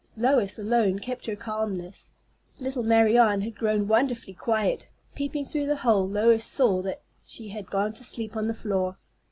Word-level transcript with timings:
Lois 0.17 0.57
alone 0.57 0.97
kept 0.97 1.27
her 1.27 1.35
calmness. 1.35 2.09
Little 2.59 2.81
Marianne 2.81 3.41
had 3.41 3.53
grown 3.55 3.87
wonderfully 3.87 4.33
quiet. 4.33 4.89
Peeping 5.13 5.45
through 5.45 5.67
the 5.67 5.75
hole, 5.85 6.09
Lois 6.09 6.43
saw 6.43 6.81
that 6.81 7.03
she 7.23 7.49
had 7.49 7.69
gone 7.69 7.93
to 7.93 8.03
sleep 8.03 8.35
on 8.35 8.47
the 8.47 8.55
floor. 8.55 8.97